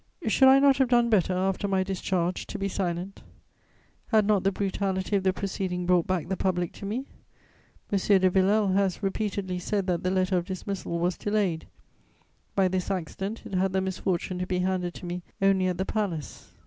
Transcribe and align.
Should 0.25 0.47
I 0.47 0.57
not 0.57 0.77
have 0.77 0.87
done 0.89 1.11
better, 1.11 1.35
after 1.37 1.67
my 1.67 1.83
discharge, 1.83 2.47
to 2.47 2.57
be 2.57 2.67
silent? 2.67 3.21
Had 4.07 4.25
not 4.25 4.41
the 4.43 4.51
brutality 4.51 5.15
of 5.15 5.21
the 5.21 5.31
proceeding 5.31 5.85
brought 5.85 6.07
back 6.07 6.27
the 6.27 6.35
public 6.35 6.71
to 6.71 6.87
me? 6.87 7.05
M. 7.91 7.99
de 7.99 8.31
Villèle 8.31 8.73
has 8.73 9.03
repeatedly 9.03 9.59
said 9.59 9.85
that 9.85 10.01
the 10.01 10.09
letter 10.09 10.37
of 10.37 10.45
dismissal 10.45 10.97
was 10.97 11.19
delayed; 11.19 11.67
by 12.55 12.67
this 12.67 12.89
accident 12.89 13.43
it 13.45 13.53
had 13.53 13.73
the 13.73 13.81
misfortune 13.81 14.39
to 14.39 14.47
be 14.47 14.57
handed 14.57 14.95
to 14.95 15.05
me 15.05 15.21
only 15.39 15.67
at 15.67 15.77
the 15.77 15.85
Palace. 15.85 16.49